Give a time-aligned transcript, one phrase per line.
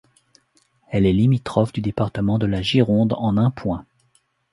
[0.89, 3.85] Elle est limitrophe du département de la Gironde en un point.